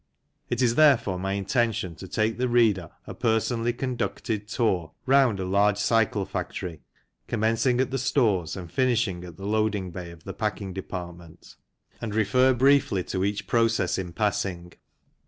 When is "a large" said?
5.39-5.77